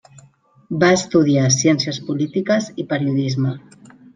Va 0.83 0.89
estudiar 0.99 1.43
Ciències 1.57 2.01
Polítiques 2.09 2.73
i 2.85 2.89
Periodisme. 2.95 3.57